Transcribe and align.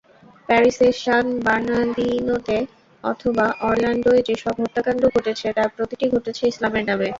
প্যারিসে, 0.49 0.87
সান 1.01 1.25
বার্নার্দিনোতে 1.45 2.57
অথবা 3.03 3.45
অরল্যান্ডোয় 3.61 4.21
যেসব 4.27 4.55
হত্যাকাণ্ড 4.61 5.01
ঘটেছে, 5.15 5.47
তার 5.57 5.69
প্রতিটি 5.75 6.05
ঘটেছে 6.15 6.43
ইসলামের 6.47 6.85
নামে। 6.89 7.07